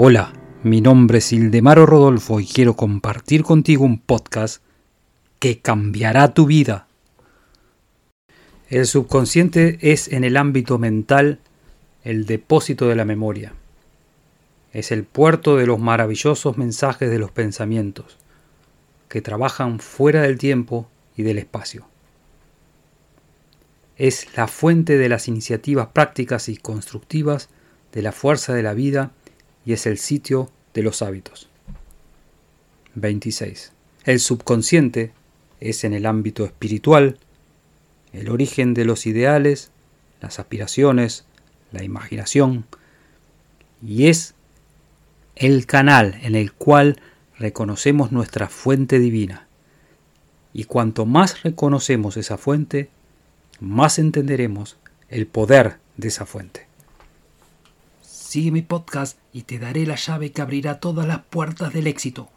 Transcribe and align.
Hola, 0.00 0.32
mi 0.62 0.80
nombre 0.80 1.18
es 1.18 1.32
Ildemaro 1.32 1.84
Rodolfo 1.84 2.38
y 2.38 2.46
quiero 2.46 2.76
compartir 2.76 3.42
contigo 3.42 3.84
un 3.84 3.98
podcast 3.98 4.62
que 5.40 5.58
cambiará 5.58 6.34
tu 6.34 6.46
vida. 6.46 6.86
El 8.68 8.86
subconsciente 8.86 9.76
es 9.80 10.06
en 10.06 10.22
el 10.22 10.36
ámbito 10.36 10.78
mental 10.78 11.40
el 12.04 12.26
depósito 12.26 12.86
de 12.86 12.94
la 12.94 13.04
memoria. 13.04 13.54
Es 14.72 14.92
el 14.92 15.02
puerto 15.02 15.56
de 15.56 15.66
los 15.66 15.80
maravillosos 15.80 16.56
mensajes 16.56 17.10
de 17.10 17.18
los 17.18 17.32
pensamientos, 17.32 18.18
que 19.08 19.20
trabajan 19.20 19.80
fuera 19.80 20.22
del 20.22 20.38
tiempo 20.38 20.88
y 21.16 21.24
del 21.24 21.38
espacio. 21.38 21.88
Es 23.96 24.28
la 24.36 24.46
fuente 24.46 24.96
de 24.96 25.08
las 25.08 25.26
iniciativas 25.26 25.88
prácticas 25.88 26.48
y 26.48 26.56
constructivas, 26.56 27.48
de 27.90 28.02
la 28.02 28.12
fuerza 28.12 28.54
de 28.54 28.62
la 28.62 28.74
vida 28.74 29.10
y 29.68 29.74
es 29.74 29.84
el 29.84 29.98
sitio 29.98 30.50
de 30.72 30.82
los 30.82 31.02
hábitos. 31.02 31.50
26. 32.94 33.72
El 34.06 34.18
subconsciente 34.18 35.12
es 35.60 35.84
en 35.84 35.92
el 35.92 36.06
ámbito 36.06 36.46
espiritual 36.46 37.18
el 38.14 38.30
origen 38.30 38.72
de 38.72 38.86
los 38.86 39.06
ideales, 39.06 39.70
las 40.22 40.38
aspiraciones, 40.38 41.26
la 41.70 41.84
imaginación, 41.84 42.64
y 43.86 44.06
es 44.06 44.32
el 45.36 45.66
canal 45.66 46.18
en 46.22 46.34
el 46.34 46.54
cual 46.54 47.02
reconocemos 47.38 48.10
nuestra 48.10 48.48
fuente 48.48 48.98
divina. 48.98 49.48
Y 50.54 50.64
cuanto 50.64 51.04
más 51.04 51.42
reconocemos 51.42 52.16
esa 52.16 52.38
fuente, 52.38 52.88
más 53.60 53.98
entenderemos 53.98 54.78
el 55.10 55.26
poder 55.26 55.76
de 55.98 56.08
esa 56.08 56.24
fuente. 56.24 56.67
Sigue 58.28 58.50
mi 58.50 58.60
podcast 58.60 59.18
y 59.32 59.44
te 59.44 59.58
daré 59.58 59.86
la 59.86 59.94
llave 59.94 60.32
que 60.32 60.42
abrirá 60.42 60.80
todas 60.80 61.06
las 61.06 61.20
puertas 61.20 61.72
del 61.72 61.86
éxito. 61.86 62.28